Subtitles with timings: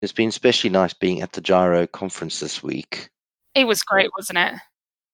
[0.00, 3.10] It's been especially nice being at the GIRO conference this week.
[3.54, 4.54] It was great, wasn't it?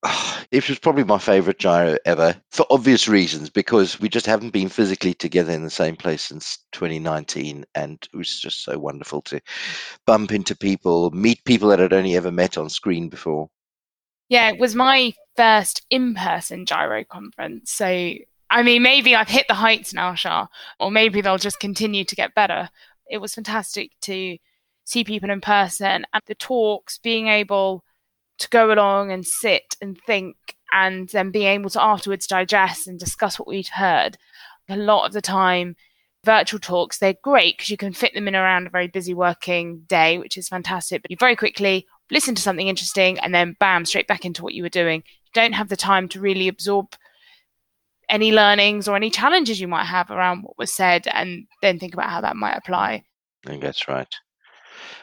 [0.50, 4.68] It was probably my favorite GIRO ever for obvious reasons because we just haven't been
[4.68, 7.64] physically together in the same place since 2019.
[7.74, 9.40] And it was just so wonderful to
[10.06, 13.48] bump into people, meet people that I'd only ever met on screen before.
[14.28, 17.72] Yeah, it was my first in person GIRO conference.
[17.72, 17.86] So,
[18.50, 20.48] I mean, maybe I've hit the heights now, Charl,
[20.78, 22.68] or maybe they'll just continue to get better.
[23.10, 24.38] It was fantastic to
[24.84, 27.84] see people in person and the talks, being able
[28.38, 30.36] to go along and sit and think
[30.72, 34.16] and then being able to afterwards digest and discuss what we'd heard.
[34.68, 35.76] A lot of the time,
[36.24, 39.84] virtual talks, they're great because you can fit them in around a very busy working
[39.86, 41.02] day, which is fantastic.
[41.02, 44.54] But you very quickly listen to something interesting and then bam, straight back into what
[44.54, 45.02] you were doing.
[45.06, 46.94] You don't have the time to really absorb
[48.08, 51.94] any learnings or any challenges you might have around what was said and then think
[51.94, 53.04] about how that might apply.
[53.44, 54.12] I think that's right.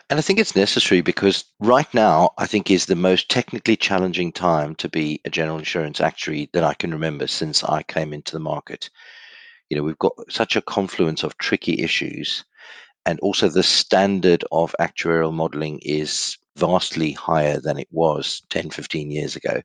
[0.09, 4.31] And I think it's necessary because right now, I think is the most technically challenging
[4.31, 8.33] time to be a general insurance actuary that I can remember since I came into
[8.33, 8.89] the market.
[9.69, 12.43] You know, we've got such a confluence of tricky issues,
[13.05, 19.11] and also the standard of actuarial modeling is vastly higher than it was 10, 15
[19.11, 19.61] years ago.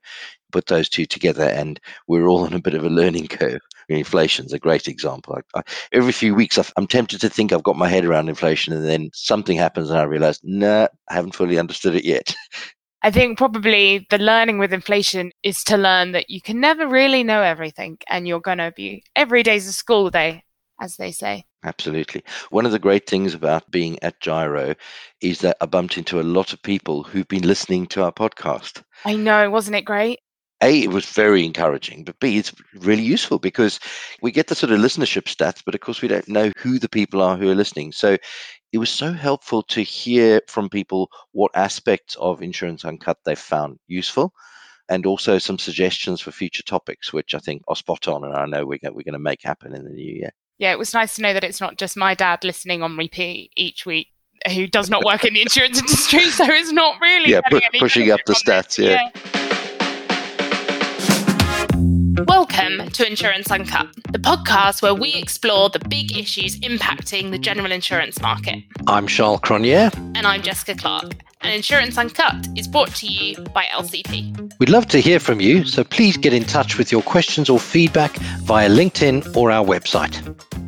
[0.56, 3.60] Put those two together, and we're all on a bit of a learning curve.
[3.90, 5.36] Inflation's a great example.
[5.36, 5.62] I, I,
[5.92, 9.10] every few weeks, I'm tempted to think I've got my head around inflation, and then
[9.12, 12.34] something happens, and I realize, no, nah, I haven't fully understood it yet.
[13.02, 17.22] I think probably the learning with inflation is to learn that you can never really
[17.22, 20.42] know everything, and you're going to be every day's a school day,
[20.80, 21.44] as they say.
[21.66, 22.22] Absolutely.
[22.50, 24.74] One of the great things about being at GIRO
[25.20, 28.82] is that I bumped into a lot of people who've been listening to our podcast.
[29.04, 30.20] I know, wasn't it great?
[30.62, 33.78] A, it was very encouraging, but B, it's really useful because
[34.22, 36.88] we get the sort of listenership stats, but of course we don't know who the
[36.88, 37.92] people are who are listening.
[37.92, 38.16] So
[38.72, 43.78] it was so helpful to hear from people what aspects of Insurance Uncut they found
[43.86, 44.32] useful
[44.88, 48.46] and also some suggestions for future topics, which I think are spot on and I
[48.46, 50.30] know we're, we're going to make happen in the new year.
[50.58, 53.52] Yeah, it was nice to know that it's not just my dad listening on repeat
[53.56, 54.08] each week
[54.54, 58.10] who does not work in the insurance industry, so it's not really yeah, pu- pushing
[58.10, 58.78] up the stats.
[58.78, 59.08] yeah.
[59.14, 59.45] yeah.
[62.24, 67.70] Welcome to Insurance Uncut, the podcast where we explore the big issues impacting the general
[67.70, 68.62] insurance market.
[68.86, 69.94] I'm Charl Cronje.
[70.16, 71.12] And I'm Jessica Clark.
[71.42, 74.50] And Insurance Uncut is brought to you by LCP.
[74.58, 77.60] We'd love to hear from you, so please get in touch with your questions or
[77.60, 80.16] feedback via LinkedIn or our website.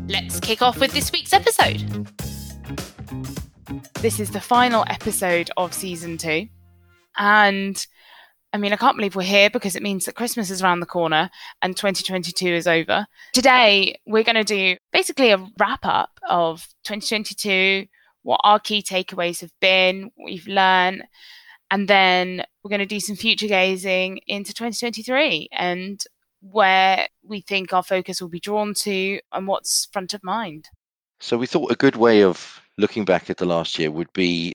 [0.07, 2.09] Let's kick off with this week's episode.
[4.01, 6.49] This is the final episode of season two.
[7.17, 7.85] And
[8.53, 10.87] I mean, I can't believe we're here because it means that Christmas is around the
[10.87, 13.07] corner and 2022 is over.
[13.35, 17.87] Today, we're going to do basically a wrap up of 2022,
[18.23, 21.05] what our key takeaways have been, what we've learned,
[21.71, 26.03] and then we're going to do some future gazing into 2023 and
[26.41, 30.69] where we think our focus will be drawn to and what's front of mind.
[31.21, 34.53] So, we thought a good way of looking back at the last year would be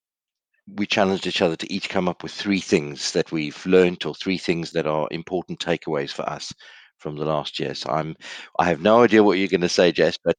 [0.67, 4.15] we challenged each other to each come up with three things that we've learned or
[4.15, 6.53] three things that are important takeaways for us
[6.97, 7.75] from the last year.
[7.75, 8.15] So I'm
[8.59, 10.37] I have no idea what you're going to say, Jess, but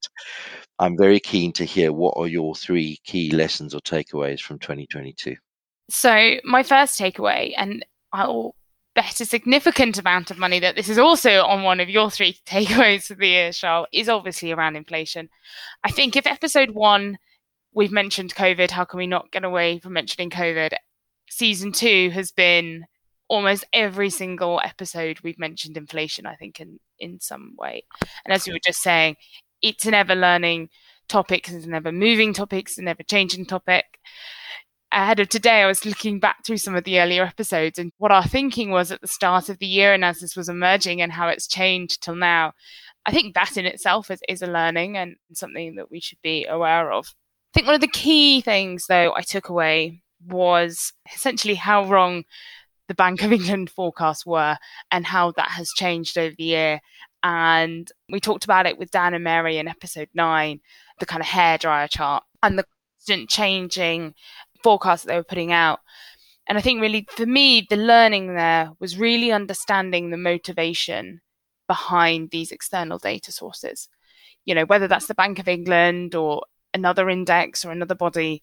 [0.79, 5.37] I'm very keen to hear what are your three key lessons or takeaways from 2022.
[5.91, 8.55] So my first takeaway, and I'll
[8.95, 12.39] bet a significant amount of money that this is also on one of your three
[12.47, 15.29] takeaways for the year, Charles, is obviously around inflation.
[15.83, 17.19] I think if episode one
[17.75, 18.71] we've mentioned COVID.
[18.71, 20.73] How can we not get away from mentioning COVID?
[21.29, 22.87] Season two has been
[23.29, 27.85] almost every single episode we've mentioned inflation, I think, in, in some way.
[28.25, 29.17] And as we were just saying,
[29.63, 30.69] it's an ever learning
[31.09, 33.85] topic, it's an ever moving topic, it's an ever changing topic.
[34.93, 38.13] Ahead of today, I was looking back through some of the earlier episodes and what
[38.13, 41.11] our thinking was at the start of the year and as this was emerging and
[41.11, 42.53] how it's changed till now.
[43.05, 46.47] I think that in itself is, is a learning and something that we should be
[46.47, 47.13] aware of.
[47.55, 52.25] I think one of the key things, though, I took away was essentially how wrong
[52.89, 54.57] the Bank of England forecasts were
[54.91, 56.81] and how that has changed over the year.
[57.23, 60.63] And we talked about it with Dan and Mary in episode nine,
[60.99, 62.65] the kind of hairdryer chart and the
[62.99, 64.15] constant changing
[64.65, 65.79] forecasts that they were putting out.
[66.49, 71.21] And I think really for me, the learning there was really understanding the motivation
[71.69, 73.89] behind these external data sources.
[74.45, 76.43] You know, whether that's the Bank of England or
[76.75, 78.43] another index or another body,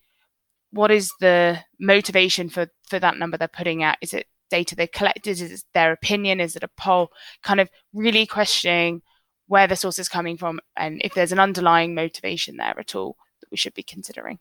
[0.71, 3.97] what is the motivation for for that number they're putting out?
[4.01, 5.39] Is it data they collected?
[5.39, 6.39] Is it their opinion?
[6.39, 7.11] Is it a poll?
[7.43, 9.01] Kind of really questioning
[9.47, 13.17] where the source is coming from and if there's an underlying motivation there at all
[13.41, 14.39] that we should be considering.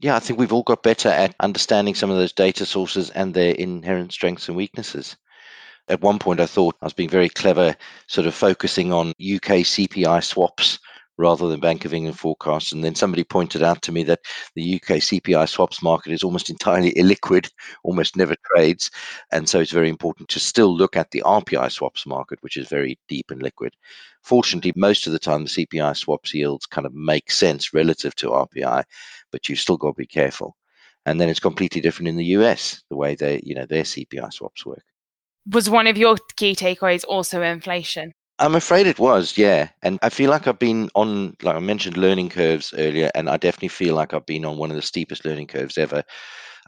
[0.00, 3.32] Yeah, I think we've all got better at understanding some of those data sources and
[3.32, 5.16] their inherent strengths and weaknesses.
[5.88, 7.74] At one point, I thought I was being very clever,
[8.06, 10.78] sort of focusing on UK CPI swaps
[11.20, 12.72] rather than Bank of England forecasts.
[12.72, 14.20] And then somebody pointed out to me that
[14.54, 17.50] the UK CPI swaps market is almost entirely illiquid,
[17.84, 18.90] almost never trades.
[19.30, 22.68] And so it's very important to still look at the RPI swaps market, which is
[22.68, 23.74] very deep and liquid.
[24.22, 28.30] Fortunately, most of the time, the CPI swaps yields kind of make sense relative to
[28.30, 28.82] RPI,
[29.30, 30.56] but you've still got to be careful.
[31.06, 34.32] And then it's completely different in the US, the way they, you know, their CPI
[34.32, 34.82] swaps work.
[35.50, 38.12] Was one of your key takeaways also inflation?
[38.40, 39.68] I'm afraid it was, yeah.
[39.82, 43.36] And I feel like I've been on, like I mentioned, learning curves earlier, and I
[43.36, 46.02] definitely feel like I've been on one of the steepest learning curves ever.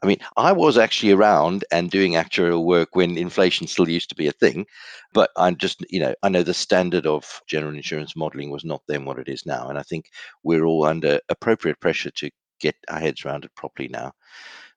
[0.03, 4.17] I mean, I was actually around and doing actuarial work when inflation still used to
[4.17, 4.67] be a thing,
[5.15, 8.83] but I'm just, you know, I know the standard of general insurance modeling was not
[8.89, 9.69] then what it is now.
[9.69, 10.07] And I think
[10.43, 12.31] we're all under appropriate pressure to
[12.61, 14.13] get our heads around it properly now.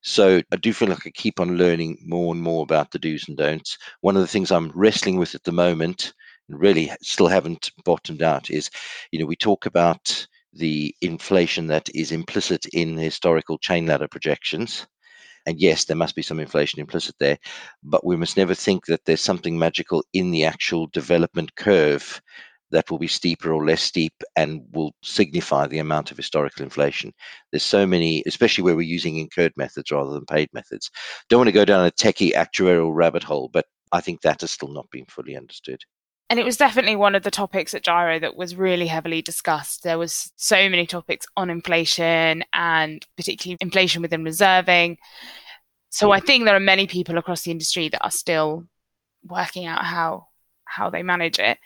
[0.01, 3.27] So I do feel like I keep on learning more and more about the do's
[3.27, 3.77] and don'ts.
[4.01, 6.13] One of the things I'm wrestling with at the moment
[6.49, 8.69] really still haven't bottomed out is,
[9.11, 14.87] you know, we talk about the inflation that is implicit in historical chain ladder projections.
[15.45, 17.37] And yes, there must be some inflation implicit there,
[17.83, 22.21] but we must never think that there's something magical in the actual development curve
[22.71, 27.13] that will be steeper or less steep and will signify the amount of historical inflation.
[27.51, 30.89] There's so many, especially where we're using incurred methods rather than paid methods.
[31.29, 34.51] Don't want to go down a techie actuarial rabbit hole, but I think that has
[34.51, 35.79] still not been fully understood
[36.29, 39.83] and it was definitely one of the topics at GIRO that was really heavily discussed.
[39.83, 44.97] There was so many topics on inflation and particularly inflation within reserving.
[45.89, 48.65] So I think there are many people across the industry that are still
[49.23, 50.27] working out how
[50.65, 51.57] how they manage it.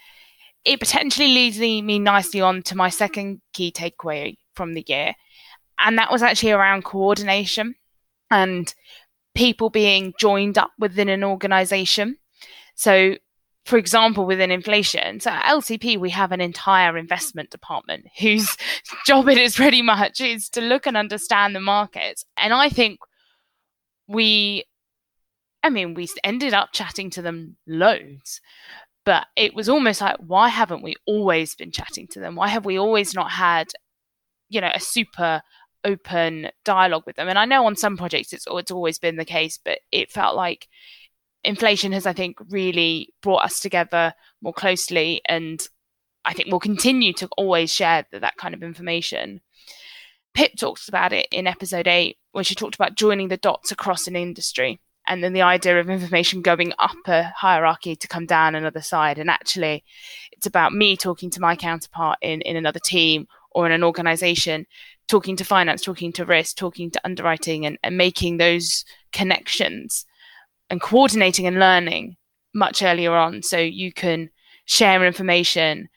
[0.65, 5.15] It potentially leads me nicely on to my second key takeaway from the year,
[5.79, 7.75] and that was actually around coordination
[8.29, 8.73] and
[9.33, 12.17] people being joined up within an organization.
[12.75, 13.15] So
[13.69, 18.57] for example, within inflation, so at LCP, we have an entire investment department whose
[19.05, 22.25] job it is pretty much is to look and understand the markets.
[22.35, 22.99] And I think
[24.07, 24.63] we,
[25.61, 28.41] I mean, we ended up chatting to them loads,
[29.05, 32.35] but it was almost like, why haven't we always been chatting to them?
[32.35, 33.67] Why have we always not had,
[34.49, 35.43] you know, a super
[35.83, 37.29] open dialogue with them?
[37.29, 40.35] And I know on some projects it's, it's always been the case, but it felt
[40.35, 40.67] like
[41.43, 45.21] inflation has, I think, really brought us together more closely.
[45.25, 45.65] And
[46.25, 49.41] I think we'll continue to always share that kind of information.
[50.33, 54.07] Pip talks about it in episode eight, when she talked about joining the dots across
[54.07, 58.53] an industry and then the idea of information going up a hierarchy to come down
[58.53, 59.17] another side.
[59.17, 59.83] And actually,
[60.31, 64.67] it's about me talking to my counterpart in, in another team or in an organization,
[65.07, 70.05] talking to finance, talking to risk, talking to underwriting, and, and making those connections
[70.69, 72.17] and coordinating and learning
[72.53, 74.29] much earlier on so you can
[74.65, 75.89] share information.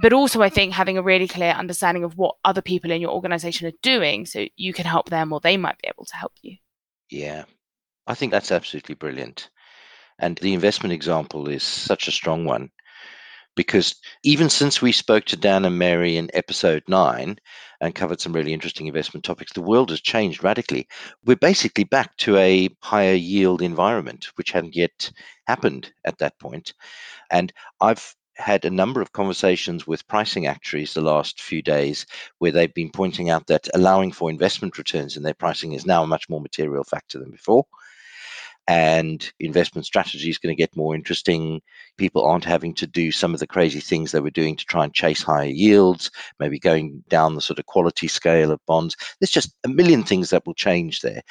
[0.00, 3.10] But also i think having a really clear understanding of what other people in your
[3.10, 6.32] organization are doing so you can help them or they might be able to help
[6.42, 6.56] you.
[7.10, 7.44] Yeah.
[8.06, 9.50] I think that's absolutely brilliant.
[10.18, 12.70] And the investment example is such a strong one
[13.54, 17.38] because even since we spoke to Dan and Mary in episode nine
[17.80, 20.88] and covered some really interesting investment topics, the world has changed radically.
[21.24, 25.10] We're basically back to a higher yield environment, which hadn't yet
[25.46, 26.74] happened at that point.
[27.30, 32.06] And I've had a number of conversations with pricing actuaries the last few days
[32.38, 36.04] where they've been pointing out that allowing for investment returns in their pricing is now
[36.04, 37.64] a much more material factor than before
[38.68, 41.62] and investment strategy is going to get more interesting.
[41.96, 44.84] People aren't having to do some of the crazy things they were doing to try
[44.84, 48.94] and chase higher yields, maybe going down the sort of quality scale of bonds.
[49.18, 51.22] There's just a million things that will change there.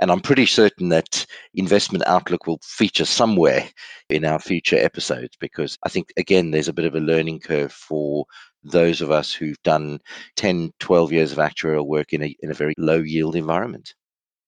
[0.00, 3.68] And I'm pretty certain that investment outlook will feature somewhere
[4.08, 7.72] in our future episodes because I think, again, there's a bit of a learning curve
[7.72, 8.24] for
[8.64, 10.00] those of us who've done
[10.34, 13.94] 10, 12 years of actuarial work in a, in a very low yield environment.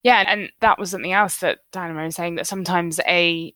[0.03, 3.55] Yeah, and that was something else that Dynamo was saying that sometimes a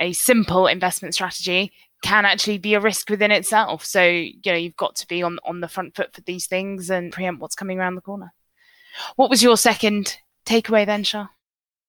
[0.00, 3.84] a simple investment strategy can actually be a risk within itself.
[3.84, 6.90] So, you know, you've got to be on on the front foot for these things
[6.90, 8.32] and preempt what's coming around the corner.
[9.16, 11.28] What was your second takeaway then, Charl?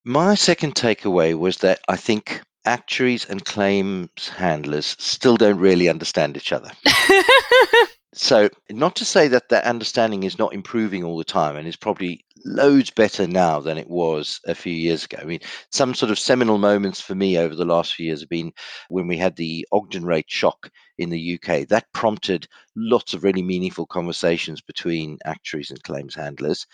[0.04, 6.36] My second takeaway was that I think actuaries and claims handlers still don't really understand
[6.36, 6.70] each other.
[8.14, 11.76] so not to say that that understanding is not improving all the time and is
[11.76, 15.18] probably loads better now than it was a few years ago.
[15.20, 18.28] I mean, some sort of seminal moments for me over the last few years have
[18.28, 18.52] been
[18.88, 21.66] when we had the Ogden rate shock in the UK.
[21.68, 26.66] That prompted lots of really meaningful conversations between actuaries and claims handlers.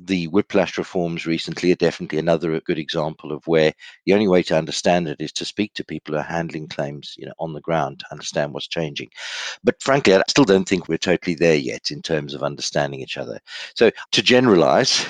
[0.00, 3.72] The whiplash reforms recently are definitely another good example of where
[4.06, 7.14] the only way to understand it is to speak to people who are handling claims,
[7.16, 9.08] you know, on the ground, to understand what's changing.
[9.62, 13.16] But frankly, I still don't think we're totally there yet in terms of understanding each
[13.16, 13.38] other.
[13.76, 15.03] So to generalize,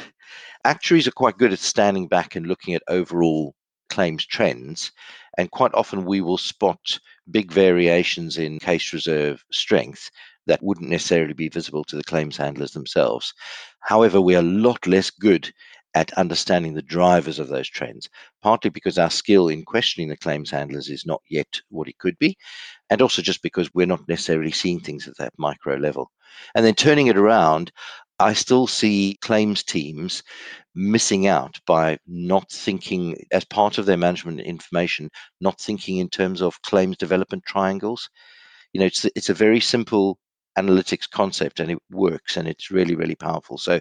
[0.65, 3.55] actuaries are quite good at standing back and looking at overall
[3.89, 4.93] claims trends.
[5.39, 6.99] And quite often we will spot
[7.31, 10.11] big variations in case reserve strength
[10.47, 13.33] that wouldn't necessarily be visible to the claims handlers themselves.
[13.81, 15.51] However, we are a lot less good
[15.95, 18.09] at understanding the drivers of those trends,
[18.43, 22.19] partly because our skill in questioning the claims handlers is not yet what it could
[22.19, 22.37] be,
[22.91, 26.11] and also just because we're not necessarily seeing things at that micro level.
[26.57, 27.71] And then turning it around,
[28.21, 30.23] I still see claims teams
[30.75, 36.41] missing out by not thinking, as part of their management information, not thinking in terms
[36.43, 38.09] of claims development triangles.
[38.73, 40.19] You know, it's it's a very simple
[40.59, 43.59] analytics concept and it works and it's really really powerful.
[43.59, 43.81] So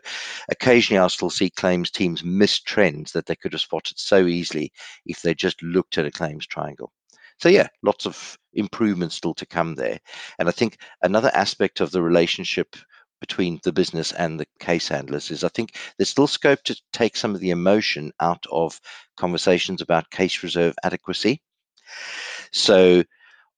[0.50, 4.72] occasionally i'll still see claims teams miss trends that they could have spotted so easily
[5.06, 6.92] if they just looked at a claims triangle.
[7.40, 10.00] So yeah lots of improvements still to come there.
[10.40, 12.76] And i think another aspect of the relationship
[13.24, 17.16] between the business and the case handlers is I think there's still scope to take
[17.16, 18.82] some of the emotion out of
[19.16, 21.42] conversations about case reserve adequacy.
[22.52, 23.02] So,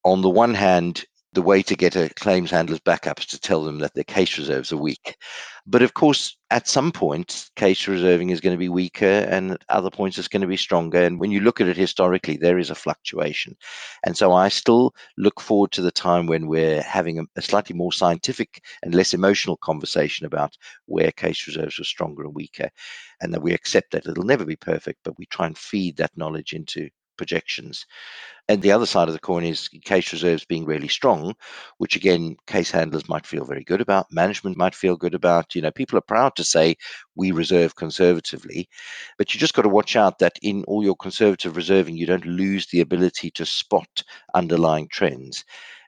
[0.03, 1.03] on the one hand,
[1.35, 4.37] the way to get a claims handler's backup is to tell them that their case
[4.37, 5.17] reserves are weak.
[5.67, 9.61] But of course, at some point, case reserving is going to be weaker, and at
[9.67, 11.03] other points, it's going to be stronger.
[11.03, 13.55] And when you look at it historically, there is a fluctuation.
[14.05, 17.75] And so I still look forward to the time when we're having a, a slightly
[17.75, 22.69] more scientific and less emotional conversation about where case reserves are stronger and weaker,
[23.21, 26.15] and that we accept that it'll never be perfect, but we try and feed that
[26.15, 27.85] knowledge into projections.
[28.47, 31.33] And the other side of the coin is case reserves being really strong,
[31.77, 35.55] which again, case handlers might feel very good about, management might feel good about.
[35.55, 36.75] You know, people are proud to say
[37.15, 38.69] we reserve conservatively,
[39.17, 42.25] but you just got to watch out that in all your conservative reserving, you don't
[42.25, 44.03] lose the ability to spot
[44.35, 45.43] underlying trends.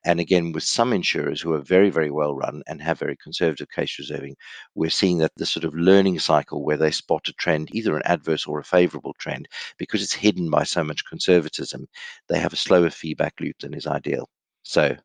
[0.07, 3.67] And again, with some insurers who are very, very well run and have very conservative
[3.69, 4.37] case reserving,
[4.73, 8.03] we're seeing that the sort of learning cycle where they spot a trend, either an
[8.05, 11.89] adverse or a favorable trend, because it's hidden by so much conservatism,
[12.29, 14.29] they have a slower feedback loop than is ideal.
[14.63, 14.95] So,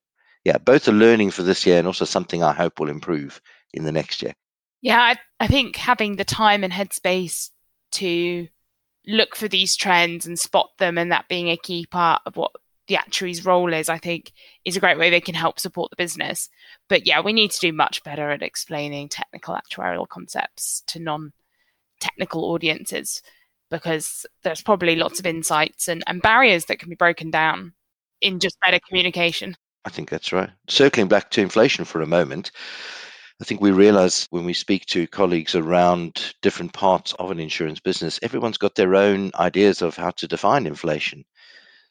[0.45, 3.41] yeah, both a learning for this year and also something I hope will improve
[3.75, 4.35] in the next year.
[4.83, 7.51] Yeah, I, I think having the time and headspace
[7.93, 8.47] to
[9.09, 12.53] look for these trends and spot them and that being a key part of what
[12.93, 14.33] the actuary's role is, I think,
[14.67, 16.51] is a great way they can help support the business.
[16.91, 21.33] But yeah, we need to do much better at explaining technical actuarial concepts to non
[22.01, 23.23] technical audiences
[23.71, 27.73] because there's probably lots of insights and, and barriers that can be broken down
[28.21, 29.57] in just better communication.
[29.87, 30.51] I think that's right.
[30.69, 32.51] Circling back to inflation for a moment,
[33.41, 37.81] I think we realize when we speak to colleagues around different parts of an insurance
[37.81, 41.25] business, everyone's got their own ideas of how to define inflation.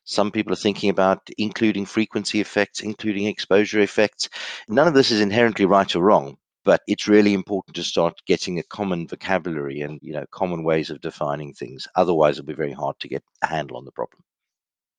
[0.03, 4.29] Some people are thinking about including frequency effects, including exposure effects.
[4.67, 8.59] None of this is inherently right or wrong, but it's really important to start getting
[8.59, 11.87] a common vocabulary and you know common ways of defining things.
[11.95, 14.23] Otherwise, it'll be very hard to get a handle on the problem.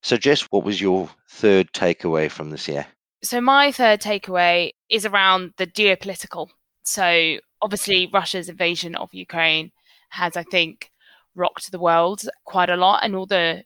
[0.01, 2.85] So, Jess, what was your third takeaway from this year?
[3.23, 6.49] So, my third takeaway is around the geopolitical.
[6.83, 9.71] So, obviously, Russia's invasion of Ukraine
[10.09, 10.91] has, I think,
[11.35, 13.63] rocked the world quite a lot, and all the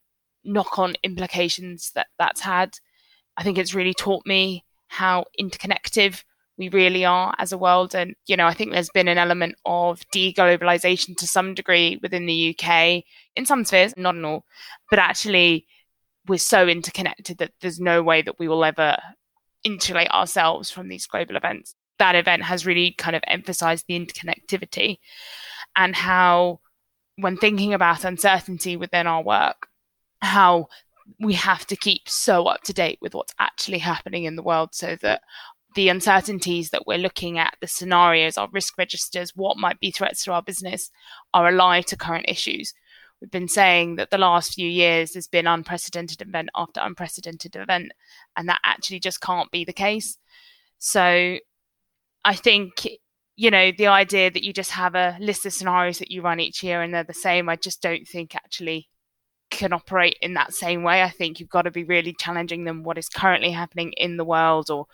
[0.47, 2.77] knock on implications that that's had.
[3.37, 6.23] I think it's really taught me how interconnected
[6.57, 7.93] we really are as a world.
[7.93, 12.25] And, you know, I think there's been an element of deglobalization to some degree within
[12.25, 13.03] the UK,
[13.35, 14.43] in some spheres, not in all,
[14.89, 15.67] but actually
[16.27, 18.97] we're so interconnected that there's no way that we will ever
[19.63, 21.75] insulate ourselves from these global events.
[21.99, 24.97] That event has really kind of emphasized the interconnectivity
[25.75, 26.59] and how,
[27.17, 29.67] when thinking about uncertainty within our work,
[30.21, 30.67] how
[31.19, 34.69] we have to keep so up to date with what's actually happening in the world
[34.73, 35.21] so that
[35.75, 40.23] the uncertainties that we're looking at, the scenarios, our risk registers, what might be threats
[40.23, 40.89] to our business,
[41.33, 42.73] are alive to current issues.
[43.21, 47.91] We've been saying that the last few years has been unprecedented event after unprecedented event,
[48.35, 50.17] and that actually just can't be the case.
[50.79, 51.37] So
[52.25, 52.87] I think,
[53.35, 56.39] you know, the idea that you just have a list of scenarios that you run
[56.39, 58.89] each year and they're the same, I just don't think actually
[59.49, 61.01] can operate in that same way.
[61.01, 64.25] I think you've got to be really challenging them what is currently happening in the
[64.25, 64.87] world or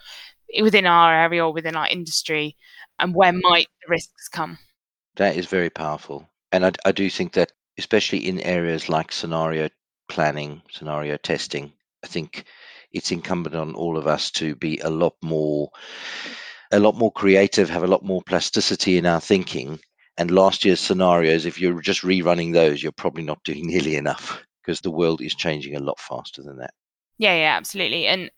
[0.62, 2.56] within our area or within our industry
[3.00, 4.58] and where might the risks come.
[5.16, 6.30] That is very powerful.
[6.52, 9.70] And I, I do think that, especially in areas like scenario
[10.08, 12.46] planning, scenario testing, I think
[12.92, 15.70] it's incumbent on all of us to be a lot more
[16.72, 19.80] a lot more creative, have a lot more plasticity in our thinking.
[20.18, 24.44] And last year's scenarios, if you're just rerunning those, you're probably not doing nearly enough
[24.62, 26.74] because the world is changing a lot faster than that.
[27.18, 28.08] Yeah, yeah, absolutely.
[28.08, 28.32] And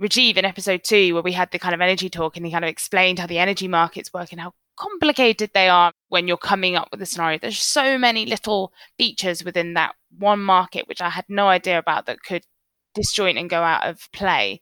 [0.00, 2.64] Rajiv in episode two, where we had the kind of energy talk and he kind
[2.64, 6.76] of explained how the energy markets work and how complicated they are when you're coming
[6.76, 7.38] up with a scenario.
[7.38, 12.06] There's so many little features within that one market, which I had no idea about
[12.06, 12.44] that could
[12.94, 14.60] disjoint and go out of play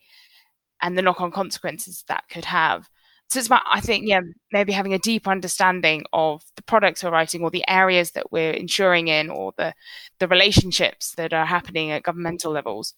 [0.81, 2.89] and the knock on consequences that could have.
[3.35, 4.21] So it's about, I think, yeah,
[4.53, 8.53] maybe having a deeper understanding of the products we're writing or the areas that we're
[8.53, 9.75] insuring in or the,
[10.21, 12.95] the relationships that are happening at governmental levels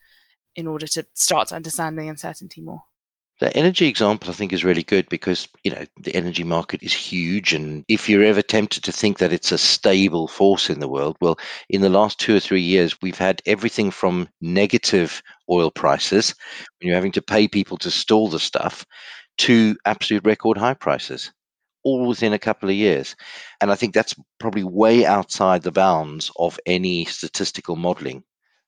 [0.54, 2.82] in order to start to understand the uncertainty more.
[3.40, 6.92] The energy example, I think, is really good because you know the energy market is
[6.92, 10.88] huge, and if you're ever tempted to think that it's a stable force in the
[10.88, 11.38] world, well,
[11.68, 16.34] in the last two or three years, we've had everything from negative oil prices,
[16.80, 18.86] when you're having to pay people to store the stuff,
[19.38, 21.32] to absolute record high prices,
[21.84, 23.14] all within a couple of years.
[23.60, 28.24] And I think that's probably way outside the bounds of any statistical modeling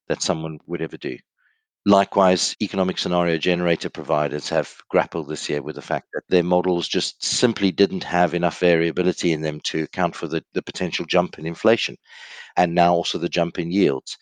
[0.09, 1.19] that someone would ever do.
[1.87, 6.87] Likewise, economic scenario generator providers have grappled this year with the fact that their models
[6.87, 11.39] just simply didn't have enough variability in them to account for the, the potential jump
[11.39, 11.97] in inflation
[12.57, 14.19] and now also the jump in yields.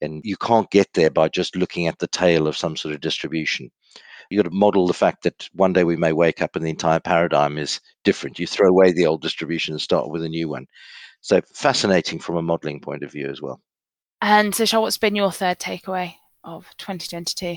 [0.00, 3.02] And you can't get there by just looking at the tail of some sort of
[3.02, 3.70] distribution.
[4.30, 6.70] You've got to model the fact that one day we may wake up and the
[6.70, 8.38] entire paradigm is different.
[8.38, 10.66] You throw away the old distribution and start with a new one.
[11.20, 13.60] So fascinating from a modeling point of view as well.
[14.22, 16.14] And so, Charles, what's been your third takeaway?
[16.44, 17.56] of 2022?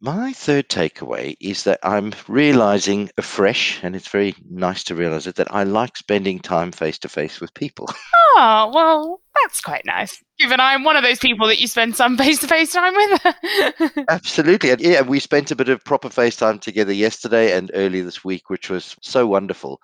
[0.00, 5.34] My third takeaway is that I'm realizing afresh, and it's very nice to realize it,
[5.36, 7.88] that I like spending time face to face with people.
[8.40, 10.22] Oh, well, that's quite nice.
[10.38, 14.04] Given I'm one of those people that you spend some face to face time with.
[14.08, 14.70] Absolutely.
[14.70, 18.22] And yeah, we spent a bit of proper face time together yesterday and early this
[18.22, 19.80] week, which was so wonderful.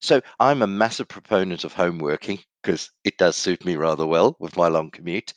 [0.00, 4.36] So I'm a massive proponent of home working because it does suit me rather well
[4.38, 5.34] with my long commute.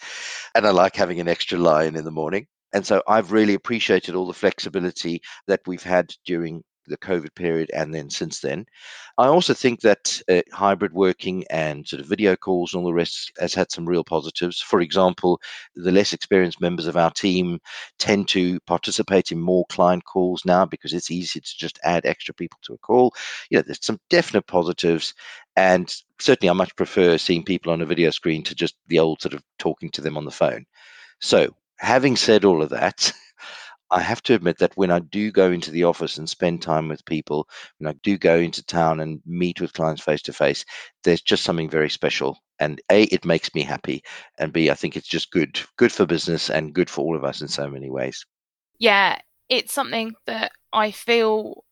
[0.56, 2.48] And I like having an extra line in the morning.
[2.74, 7.70] And so I've really appreciated all the flexibility that we've had during the COVID period
[7.74, 8.66] and then since then.
[9.18, 12.94] I also think that uh, hybrid working and sort of video calls and all the
[12.94, 14.62] rest has had some real positives.
[14.62, 15.40] For example,
[15.76, 17.60] the less experienced members of our team
[18.00, 22.34] tend to participate in more client calls now because it's easy to just add extra
[22.34, 23.14] people to a call.
[23.50, 25.14] You know, there's some definite positives.
[25.56, 29.22] And certainly, I much prefer seeing people on a video screen to just the old
[29.22, 30.66] sort of talking to them on the phone.
[31.20, 33.12] So, having said all of that,
[33.92, 36.88] I have to admit that when I do go into the office and spend time
[36.88, 40.64] with people, when I do go into town and meet with clients face to face,
[41.04, 42.38] there's just something very special.
[42.60, 44.04] And A, it makes me happy.
[44.38, 47.26] And B, I think it's just good, good for business and good for all of
[47.26, 48.24] us in so many ways.
[48.80, 51.66] Yeah, it's something that I feel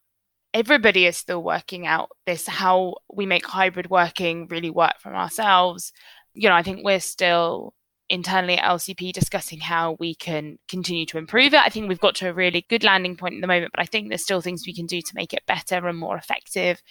[0.53, 5.93] everybody is still working out this how we make hybrid working really work for ourselves.
[6.33, 7.73] You know, I think we're still
[8.09, 11.61] internally at LCP discussing how we can continue to improve it.
[11.61, 13.85] I think we've got to a really good landing point at the moment, but I
[13.85, 16.81] think there's still things we can do to make it better and more effective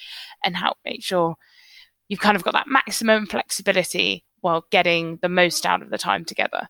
[0.44, 1.36] and help make sure
[2.08, 6.24] you've kind of got that maximum flexibility while getting the most out of the time
[6.24, 6.68] together.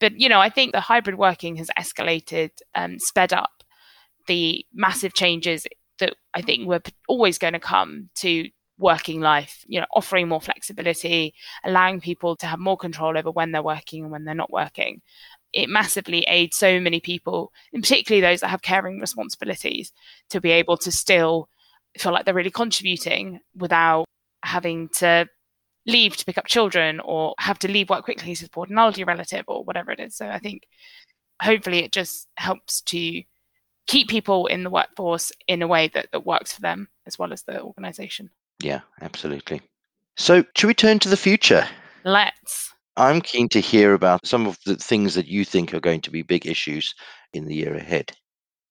[0.00, 3.62] But, you know, I think the hybrid working has escalated, um, sped up
[4.26, 5.66] the massive changes
[5.98, 10.40] that I think were always going to come to working life, you know, offering more
[10.40, 11.34] flexibility,
[11.64, 15.00] allowing people to have more control over when they're working and when they're not working.
[15.52, 19.92] It massively aids so many people, and particularly those that have caring responsibilities,
[20.30, 21.48] to be able to still
[21.96, 24.04] feel like they're really contributing without
[24.42, 25.28] having to
[25.86, 29.04] leave to pick up children or have to leave work quickly to support an elderly
[29.04, 30.16] relative or whatever it is.
[30.16, 30.66] So I think
[31.40, 33.22] hopefully it just helps to
[33.86, 37.32] keep people in the workforce in a way that, that works for them as well
[37.32, 38.30] as the organization.
[38.64, 39.60] Yeah, absolutely.
[40.16, 41.68] So, should we turn to the future?
[42.04, 42.72] Let's.
[42.96, 46.10] I'm keen to hear about some of the things that you think are going to
[46.10, 46.94] be big issues
[47.34, 48.12] in the year ahead.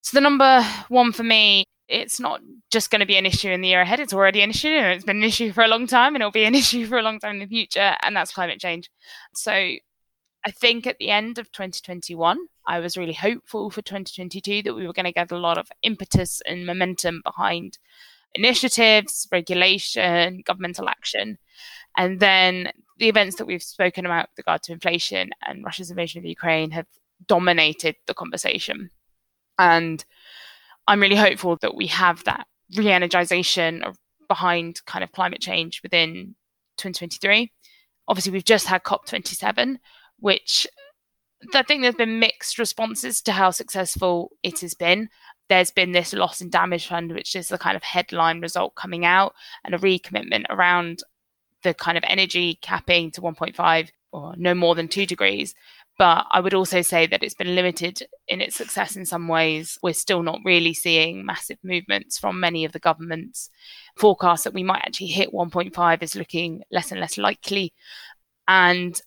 [0.02, 3.62] So, the number one for me, it's not just going to be an issue in
[3.62, 4.00] the year ahead.
[4.00, 4.68] It's already an issue.
[4.68, 7.04] It's been an issue for a long time and it'll be an issue for a
[7.04, 8.90] long time in the future, and that's climate change.
[9.36, 14.74] So, I think at the end of 2021, I was really hopeful for 2022 that
[14.74, 17.78] we were going to get a lot of impetus and momentum behind
[18.36, 21.38] initiatives, regulation, governmental action.
[21.96, 26.20] And then the events that we've spoken about with regard to inflation and Russia's invasion
[26.20, 26.88] of Ukraine have
[27.28, 28.90] dominated the conversation.
[29.60, 30.04] And
[30.88, 33.96] I'm really hopeful that we have that re energization
[34.28, 36.36] behind kind of climate change within
[36.78, 37.52] 2023.
[38.08, 39.78] Obviously, we've just had COP27,
[40.20, 40.68] which
[41.54, 45.10] I think there's been mixed responses to how successful it has been.
[45.54, 49.06] There's been this loss and damage fund, which is the kind of headline result coming
[49.06, 51.04] out, and a recommitment around
[51.62, 55.54] the kind of energy capping to 1.5 or no more than two degrees.
[56.00, 59.78] But I would also say that it's been limited in its success in some ways.
[59.84, 63.52] We're still not really seeing massive movements from many of the governments.
[63.96, 67.74] Forecast that we might actually hit 1.5 is looking less and less likely.
[68.48, 69.00] And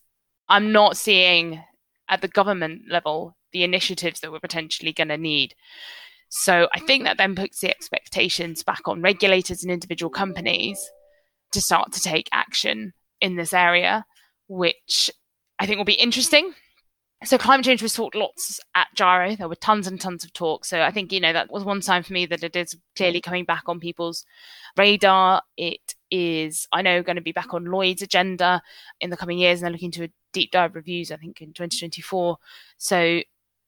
[0.47, 1.61] I'm not seeing
[2.07, 5.53] at the government level the initiatives that we're potentially going to need.
[6.29, 10.79] So I think that then puts the expectations back on regulators and individual companies
[11.51, 14.05] to start to take action in this area,
[14.47, 15.09] which
[15.59, 16.53] I think will be interesting.
[17.23, 19.35] So climate change was talked lots at GIRO.
[19.35, 20.65] There were tons and tons of talk.
[20.65, 23.21] So I think, you know, that was one sign for me that it is clearly
[23.21, 24.23] coming back on people's
[24.77, 25.41] radar.
[25.57, 28.61] It is, I know, going to be back on Lloyd's agenda
[29.01, 31.53] in the coming years, and they're looking to a deep dive reviews, I think, in
[31.53, 32.37] 2024.
[32.77, 33.21] So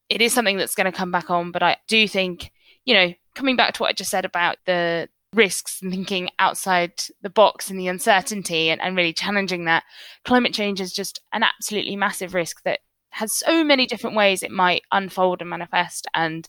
[0.10, 1.52] it is something that's going to come back on.
[1.52, 2.52] But I do think,
[2.86, 6.94] you know, coming back to what I just said about the risks and thinking outside
[7.22, 9.84] the box and the uncertainty and, and really challenging that,
[10.26, 12.80] climate change is just an absolutely massive risk that
[13.12, 16.08] has so many different ways it might unfold and manifest.
[16.14, 16.48] And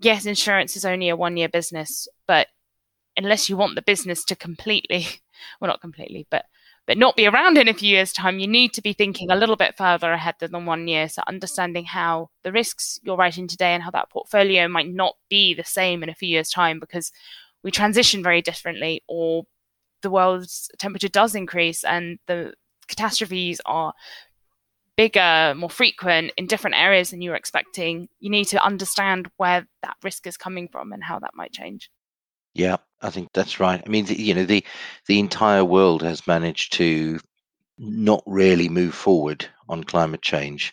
[0.00, 2.48] yes, insurance is only a one year business, but
[3.16, 5.06] unless you want the business to completely,
[5.60, 6.44] well, not completely, but
[6.86, 9.36] but not be around in a few years' time, you need to be thinking a
[9.36, 11.08] little bit further ahead than one year.
[11.08, 15.54] So understanding how the risks you're writing today and how that portfolio might not be
[15.54, 17.10] the same in a few years' time because
[17.62, 19.44] we transition very differently or
[20.02, 22.52] the world's temperature does increase and the
[22.86, 23.94] catastrophes are
[24.96, 29.66] bigger, more frequent in different areas than you were expecting, you need to understand where
[29.82, 31.90] that risk is coming from and how that might change.
[32.54, 33.82] Yeah, I think that's right.
[33.84, 34.64] I mean, the, you know, the
[35.06, 37.18] the entire world has managed to
[37.78, 40.72] not really move forward on climate change,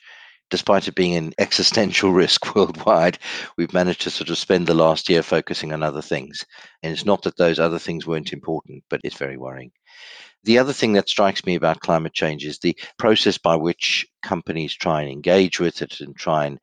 [0.51, 3.19] despite it being an existential risk worldwide.
[3.57, 6.45] We've managed to sort of spend the last year focusing on other things,
[6.83, 9.71] and it's not that those other things weren't important, but it's very worrying.
[10.43, 14.73] The other thing that strikes me about climate change is the process by which companies
[14.75, 16.59] try and engage with it and try and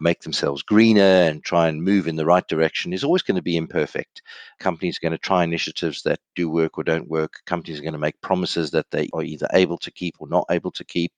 [0.00, 3.42] make themselves greener and try and move in the right direction is always going to
[3.42, 4.22] be imperfect.
[4.58, 7.34] Companies are going to try initiatives that do work or don't work.
[7.46, 10.46] Companies are going to make promises that they are either able to keep or not
[10.50, 11.12] able to keep.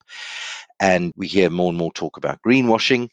[0.80, 3.08] And we hear more and more talk about greenwashing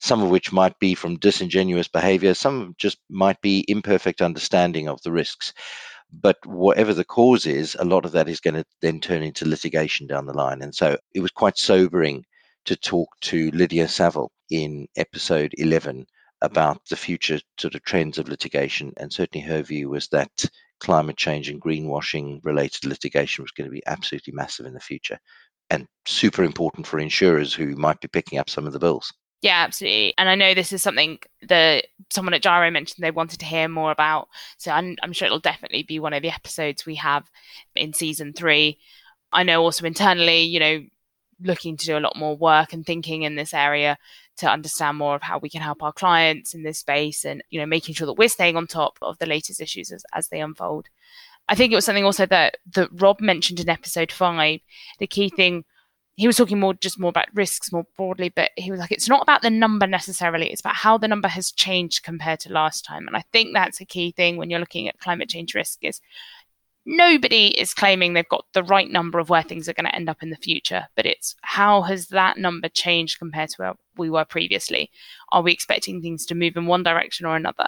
[0.00, 5.00] some of which might be from disingenuous behavior, some just might be imperfect understanding of
[5.00, 5.54] the risks.
[6.12, 9.48] But whatever the cause is, a lot of that is going to then turn into
[9.48, 10.60] litigation down the line.
[10.60, 12.24] And so it was quite sobering
[12.66, 16.06] to talk to Lydia Saville in episode 11
[16.40, 18.92] about the future sort of trends of litigation.
[18.98, 20.30] And certainly her view was that
[20.78, 25.18] climate change and greenwashing related litigation was going to be absolutely massive in the future
[25.70, 29.12] and super important for insurers who might be picking up some of the bills.
[29.40, 30.14] Yeah, absolutely.
[30.18, 33.68] And I know this is something that someone at GIRO mentioned they wanted to hear
[33.68, 34.28] more about.
[34.58, 37.24] So I'm, I'm sure it'll definitely be one of the episodes we have
[37.74, 38.78] in season three.
[39.32, 40.84] I know also internally, you know,
[41.40, 43.98] looking to do a lot more work and thinking in this area
[44.36, 47.60] to understand more of how we can help our clients in this space and, you
[47.60, 50.40] know, making sure that we're staying on top of the latest issues as, as they
[50.40, 50.88] unfold.
[51.48, 54.60] I think it was something also that, that Rob mentioned in episode five.
[54.98, 55.64] The key thing
[56.16, 59.08] he was talking more just more about risks more broadly, but he was like, it's
[59.08, 62.84] not about the number necessarily, it's about how the number has changed compared to last
[62.84, 63.08] time.
[63.08, 66.00] And I think that's a key thing when you're looking at climate change risk is
[66.86, 70.08] nobody is claiming they've got the right number of where things are going to end
[70.08, 74.10] up in the future, but it's how has that number changed compared to where we
[74.10, 74.90] were previously?
[75.32, 77.66] Are we expecting things to move in one direction or another?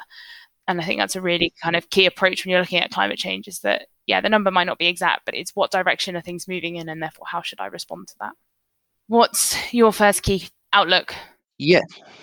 [0.68, 3.18] And I think that's a really kind of key approach when you're looking at climate
[3.18, 6.20] change is that yeah, the number might not be exact, but it's what direction are
[6.20, 8.33] things moving in, and therefore how should I respond to that?
[9.09, 11.14] What's your first key outlook?
[11.59, 11.83] Yeah.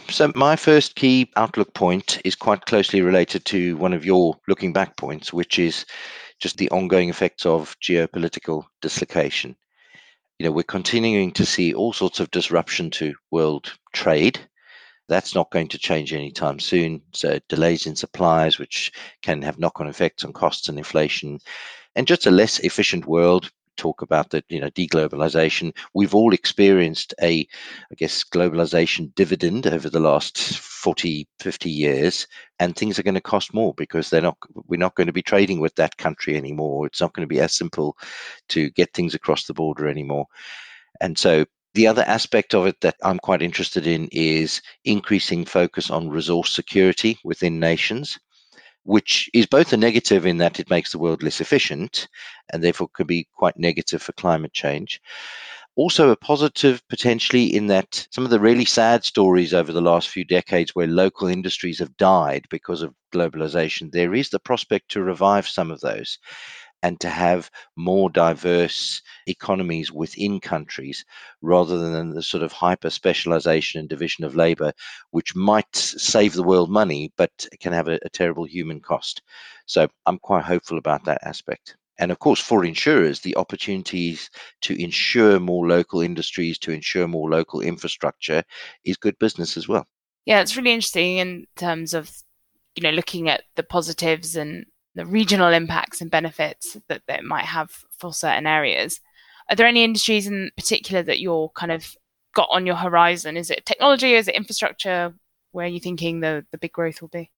[0.10, 4.74] So my first key outlook point is quite closely related to one of your looking
[4.74, 5.86] back points, which is
[6.40, 9.56] just the ongoing effects of geopolitical dislocation.
[10.40, 14.40] You know, we're continuing to see all sorts of disruption to world trade.
[15.08, 17.02] That's not going to change anytime soon.
[17.14, 18.92] So, delays in supplies, which
[19.22, 21.40] can have knock on effects on costs and inflation,
[21.96, 23.52] and just a less efficient world.
[23.78, 25.76] Talk about the you know deglobalization.
[25.94, 27.48] We've all experienced a,
[27.92, 32.28] I guess, globalization dividend over the last 40, 50 years,
[32.60, 34.38] and things are going to cost more because they're not.
[34.68, 36.86] We're not going to be trading with that country anymore.
[36.86, 37.98] It's not going to be as simple
[38.50, 40.28] to get things across the border anymore.
[41.02, 45.90] And so the other aspect of it that I'm quite interested in is increasing focus
[45.90, 48.20] on resource security within nations.
[48.84, 52.08] Which is both a negative in that it makes the world less efficient
[52.52, 55.02] and therefore could be quite negative for climate change.
[55.76, 60.10] Also, a positive potentially in that some of the really sad stories over the last
[60.10, 65.02] few decades where local industries have died because of globalization, there is the prospect to
[65.02, 66.20] revive some of those
[66.84, 71.04] and to have more diverse economies within countries
[71.42, 74.72] rather than the sort of hyper specialization and division of labor,
[75.12, 79.22] which might save the world money but can have a, a terrible human cost.
[79.66, 81.78] So I'm quite hopeful about that aspect.
[82.00, 84.30] And of course, for insurers, the opportunities
[84.62, 88.44] to insure more local industries, to insure more local infrastructure
[88.84, 89.88] is good business as well.
[90.26, 92.12] Yeah, it's really interesting in terms of,
[92.76, 97.26] you know, looking at the positives and the regional impacts and benefits that, that it
[97.26, 99.00] might have for certain areas.
[99.50, 101.96] Are there any industries in particular that you're kind of
[102.36, 103.38] got on your horizon?
[103.38, 104.14] Is it technology?
[104.14, 105.14] Is it infrastructure?
[105.52, 107.32] Where are you thinking the, the big growth will be?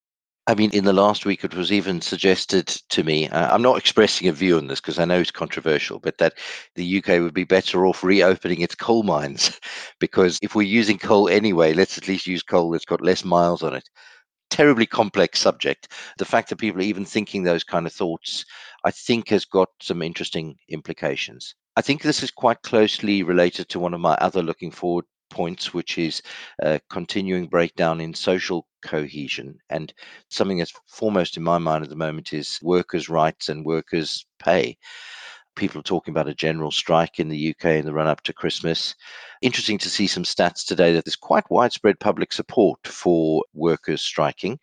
[0.48, 3.28] I mean, in the last week, it was even suggested to me.
[3.28, 6.34] Uh, I'm not expressing a view on this because I know it's controversial, but that
[6.76, 9.58] the UK would be better off reopening its coal mines
[9.98, 13.64] because if we're using coal anyway, let's at least use coal that's got less miles
[13.64, 13.88] on it
[14.50, 15.92] terribly complex subject.
[16.18, 18.44] The fact that people are even thinking those kind of thoughts,
[18.84, 21.54] I think, has got some interesting implications.
[21.76, 25.74] I think this is quite closely related to one of my other looking forward points,
[25.74, 26.22] which is
[26.60, 29.58] a continuing breakdown in social cohesion.
[29.68, 29.92] And
[30.30, 34.78] something that's foremost in my mind at the moment is workers' rights and workers' pay
[35.56, 38.32] people are talking about a general strike in the UK in the run up to
[38.32, 38.94] Christmas.
[39.42, 44.58] Interesting to see some stats today that there's quite widespread public support for workers striking.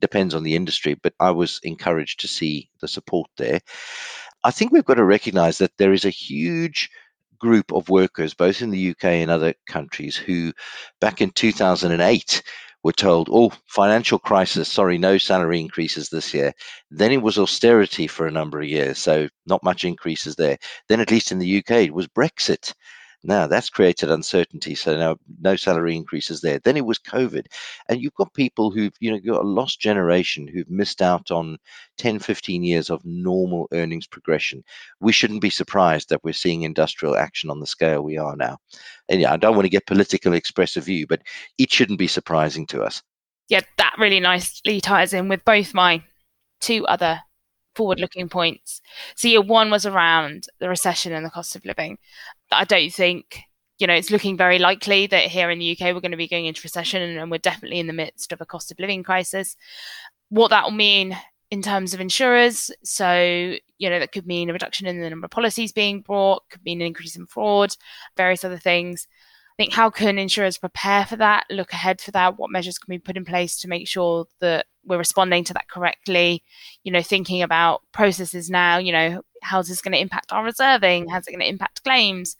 [0.00, 3.60] Depends on the industry, but I was encouraged to see the support there.
[4.44, 6.90] I think we've got to recognize that there is a huge
[7.38, 10.52] group of workers, both in the UK and other countries, who
[11.00, 12.42] back in 2008
[12.84, 16.52] were told, oh, financial crisis, sorry, no salary increases this year.
[16.90, 20.58] Then it was austerity for a number of years, so not much increases there.
[20.88, 22.72] Then, at least in the UK, it was Brexit.
[23.24, 24.74] Now that's created uncertainty.
[24.74, 26.58] So now no salary increases there.
[26.58, 27.46] Then it was COVID.
[27.88, 31.58] And you've got people who've, you know, got a lost generation who've missed out on
[31.98, 34.64] 10, 15 years of normal earnings progression.
[35.00, 38.58] We shouldn't be surprised that we're seeing industrial action on the scale we are now.
[39.08, 41.22] And yeah, I don't want to get political expressive view, but
[41.58, 43.02] it shouldn't be surprising to us.
[43.48, 46.02] Yeah, that really nicely ties in with both my
[46.60, 47.20] two other
[47.74, 48.80] forward looking points.
[49.16, 51.98] So, year one was around the recession and the cost of living.
[52.50, 53.40] I don't think,
[53.78, 56.28] you know, it's looking very likely that here in the UK we're going to be
[56.28, 59.02] going into recession and, and we're definitely in the midst of a cost of living
[59.02, 59.56] crisis.
[60.28, 61.16] What that will mean
[61.52, 62.70] in terms of insurers.
[62.82, 66.48] So, you know, that could mean a reduction in the number of policies being brought,
[66.48, 67.76] could mean an increase in fraud,
[68.16, 69.06] various other things.
[69.62, 72.36] Think how can insurers prepare for that, look ahead for that?
[72.36, 75.68] What measures can be put in place to make sure that we're responding to that
[75.68, 76.42] correctly?
[76.82, 81.08] You know, thinking about processes now, you know, how's this going to impact our reserving?
[81.08, 82.36] How's it going to impact claims?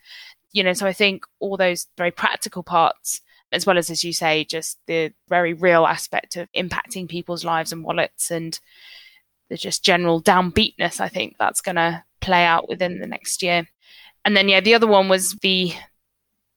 [0.50, 3.20] You know, so I think all those very practical parts,
[3.52, 7.70] as well as, as you say, just the very real aspect of impacting people's lives
[7.70, 8.58] and wallets and
[9.48, 13.68] the just general downbeatness, I think that's going to play out within the next year.
[14.24, 15.72] And then, yeah, the other one was the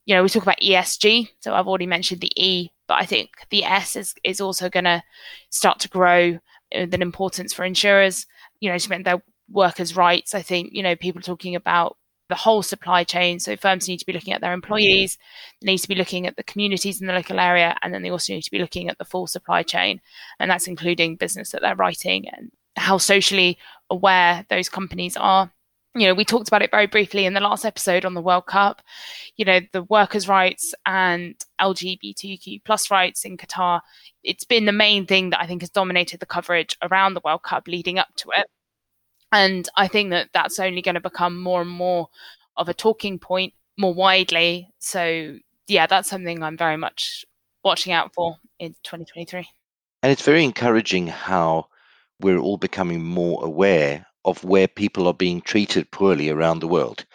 [0.05, 1.29] you know, we talk about ESG.
[1.39, 4.85] So I've already mentioned the E, but I think the S is, is also going
[4.85, 5.03] to
[5.49, 6.39] start to grow
[6.73, 8.25] uh, in importance for insurers.
[8.59, 10.33] You know, to meant their workers' rights.
[10.33, 11.97] I think, you know, people talking about
[12.29, 13.39] the whole supply chain.
[13.39, 15.17] So firms need to be looking at their employees,
[15.61, 18.09] they need to be looking at the communities in the local area, and then they
[18.09, 20.01] also need to be looking at the full supply chain.
[20.39, 23.57] And that's including business that they're writing and how socially
[23.89, 25.51] aware those companies are
[25.95, 28.45] you know, we talked about it very briefly in the last episode on the World
[28.45, 28.81] Cup.
[29.37, 33.79] You know, the workers' rights and LGBTQ plus rights in Qatar.
[34.21, 37.43] It's been the main thing that I think has dominated the coverage around the World
[37.43, 38.47] Cup leading up to it.
[39.31, 42.09] And I think that that's only going to become more and more
[42.57, 44.69] of a talking point more widely.
[44.79, 47.25] So, yeah, that's something I'm very much
[47.63, 49.47] watching out for in 2023.
[50.03, 51.67] And it's very encouraging how
[52.19, 57.05] we're all becoming more aware of where people are being treated poorly around the world.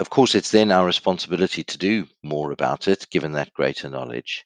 [0.00, 4.44] Of course, it's then our responsibility to do more about it, given that greater knowledge.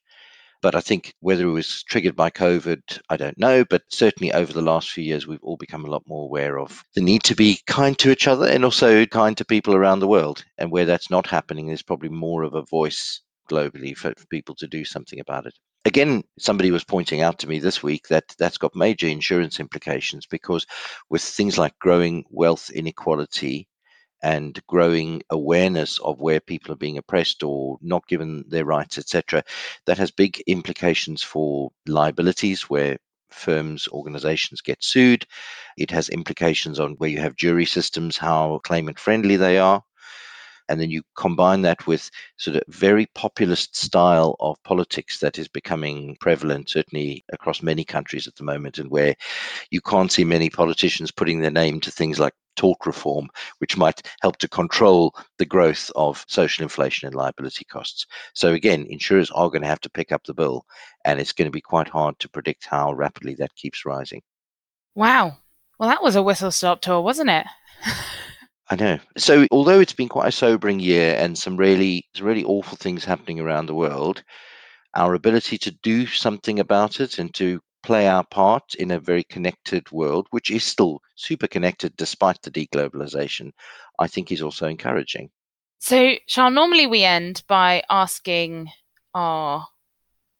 [0.62, 3.64] But I think whether it was triggered by COVID, I don't know.
[3.64, 6.84] But certainly over the last few years, we've all become a lot more aware of
[6.94, 10.08] the need to be kind to each other and also kind to people around the
[10.08, 10.44] world.
[10.58, 14.68] And where that's not happening, there's probably more of a voice globally for, people to
[14.68, 15.54] do something about it
[15.84, 20.26] again, somebody was pointing out to me this week that that's got major insurance implications
[20.26, 20.66] because
[21.08, 23.68] with things like growing wealth inequality
[24.22, 29.42] and growing awareness of where people are being oppressed or not given their rights, etc.,
[29.86, 32.98] that has big implications for liabilities where
[33.30, 35.24] firms, organizations get sued.
[35.78, 39.82] It has implications on where you have jury systems, how claimant friendly they are.
[40.70, 45.48] And then you combine that with sort of very populist style of politics that is
[45.48, 49.16] becoming prevalent, certainly across many countries at the moment, and where
[49.70, 53.28] you can't see many politicians putting their name to things like tort reform,
[53.58, 58.06] which might help to control the growth of social inflation and liability costs.
[58.34, 60.64] So, again, insurers are going to have to pick up the bill,
[61.04, 64.22] and it's going to be quite hard to predict how rapidly that keeps rising.
[64.94, 65.38] Wow.
[65.80, 67.46] Well, that was a whistle stop tour, wasn't it?
[68.70, 68.98] I know.
[69.18, 73.40] So, although it's been quite a sobering year and some really, really awful things happening
[73.40, 74.22] around the world,
[74.94, 79.24] our ability to do something about it and to play our part in a very
[79.24, 83.50] connected world, which is still super connected despite the deglobalization,
[83.98, 85.30] I think is also encouraging.
[85.80, 88.70] So, Charl, normally we end by asking
[89.14, 89.66] our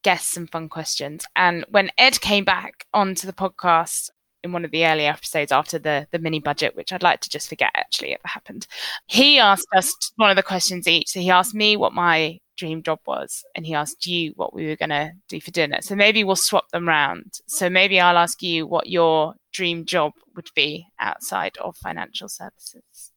[0.05, 1.25] guests some fun questions.
[1.35, 4.11] And when Ed came back onto the podcast
[4.43, 7.31] in one of the earlier episodes after the the mini budget, which I'd like to
[7.31, 8.67] just forget actually ever happened.
[9.07, 11.09] He asked us one of the questions each.
[11.09, 14.67] So he asked me what my dream job was, and he asked you what we
[14.67, 15.79] were going to do for dinner.
[15.81, 17.41] So maybe we'll swap them round.
[17.47, 23.13] So maybe I'll ask you what your dream job would be outside of financial services.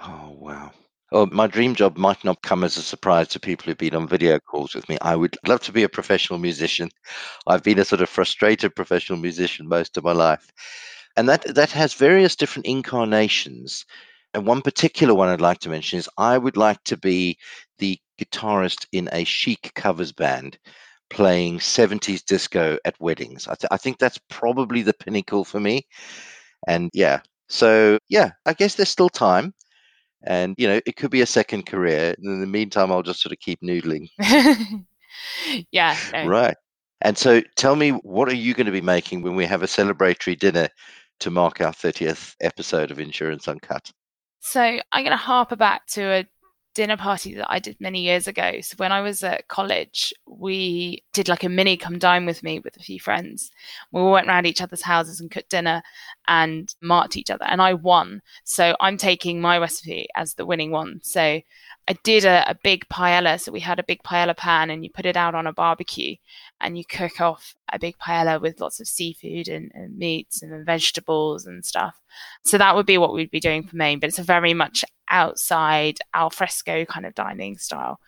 [0.00, 0.72] Oh wow.
[1.12, 4.08] Oh, my dream job might not come as a surprise to people who've been on
[4.08, 4.98] video calls with me.
[5.00, 6.88] I would love to be a professional musician.
[7.46, 10.50] I've been a sort of frustrated professional musician most of my life.
[11.16, 13.84] And that that has various different incarnations.
[14.34, 17.38] And one particular one I'd like to mention is I would like to be
[17.78, 20.58] the guitarist in a Chic covers band
[21.10, 23.48] playing 70s disco at weddings.
[23.48, 25.86] I, th- I think that's probably the pinnacle for me.
[26.68, 29.54] And yeah, so yeah, I guess there's still time
[30.24, 33.32] and you know it could be a second career in the meantime i'll just sort
[33.32, 34.08] of keep noodling
[35.70, 36.26] yeah no.
[36.26, 36.56] right
[37.00, 39.66] and so tell me what are you going to be making when we have a
[39.66, 40.68] celebratory dinner
[41.20, 43.90] to mark our 30th episode of insurance uncut
[44.40, 46.26] so i'm going to harper back to a
[46.74, 48.60] dinner party that I did many years ago.
[48.62, 52.60] So when I was at college, we did like a mini come dine with me
[52.60, 53.50] with a few friends.
[53.90, 55.82] We all went around each other's houses and cooked dinner
[56.28, 57.44] and marked each other.
[57.44, 58.22] And I won.
[58.44, 61.00] So I'm taking my recipe as the winning one.
[61.02, 61.40] So
[61.88, 63.40] I did a, a big paella.
[63.40, 66.16] So we had a big paella pan and you put it out on a barbecue
[66.60, 70.64] and you cook off a big paella with lots of seafood and, and meats and
[70.64, 72.00] vegetables and stuff.
[72.44, 74.84] So that would be what we'd be doing for main, but it's a very much
[75.12, 78.00] outside al fresco kind of dining style,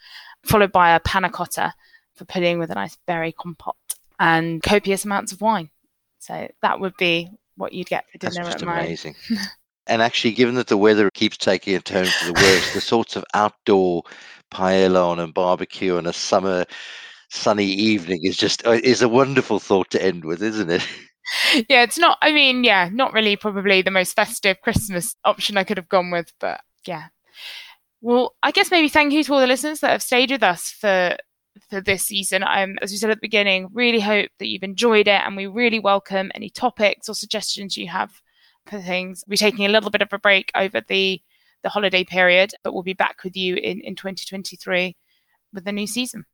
[0.44, 1.72] followed by a panna cotta
[2.14, 3.76] for pudding with a nice berry compote
[4.18, 5.70] and copious amounts of wine.
[6.18, 9.14] So that would be what you'd get for dinner That's just amazing.
[9.86, 13.16] and actually, given that the weather keeps taking a turn for the worse, the sorts
[13.16, 14.02] of outdoor
[14.50, 16.64] paella on a barbecue on a summer
[17.30, 20.86] sunny evening is just uh, is a wonderful thought to end with, isn't it?
[21.70, 22.18] Yeah, it's not.
[22.20, 26.10] I mean, yeah, not really probably the most festive Christmas option I could have gone
[26.10, 27.06] with, but yeah.
[28.00, 30.70] Well, I guess maybe thank you to all the listeners that have stayed with us
[30.70, 31.16] for
[31.70, 32.42] for this season.
[32.42, 35.46] Um, as we said at the beginning, really hope that you've enjoyed it, and we
[35.46, 38.12] really welcome any topics or suggestions you have
[38.66, 39.24] for things.
[39.26, 41.20] We're taking a little bit of a break over the
[41.62, 44.96] the holiday period, but we'll be back with you in in 2023
[45.52, 46.26] with the new season.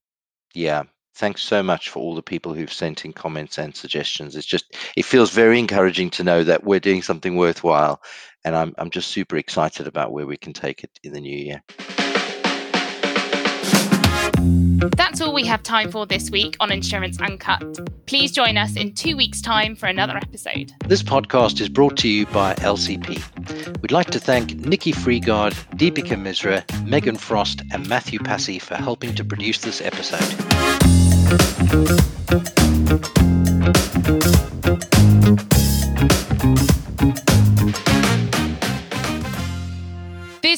[0.54, 0.84] Yeah,
[1.20, 4.34] thanks so much for all the people who've sent in comments and suggestions.
[4.34, 8.02] It's just it feels very encouraging to know that we're doing something worthwhile,
[8.44, 11.36] and I'm I'm just super excited about where we can take it in the new
[11.36, 11.62] year.
[14.96, 17.62] That's all we have time for this week on Insurance Uncut.
[18.06, 20.72] Please join us in two weeks' time for another episode.
[20.86, 23.82] This podcast is brought to you by LCP.
[23.82, 29.14] We'd like to thank Nikki Freegard, Deepika Misra, Megan Frost, and Matthew Passy for helping
[29.16, 31.09] to produce this episode.
[31.30, 31.36] This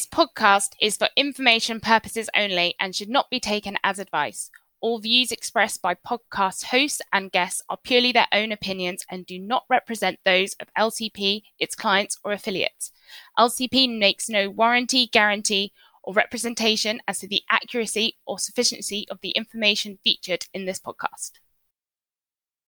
[0.07, 4.51] podcast is for information purposes only and should not be taken as advice.
[4.81, 9.39] All views expressed by podcast hosts and guests are purely their own opinions and do
[9.39, 12.93] not represent those of LCP, its clients, or affiliates.
[13.39, 19.31] LCP makes no warranty, guarantee, or representation as to the accuracy or sufficiency of the
[19.31, 21.33] information featured in this podcast.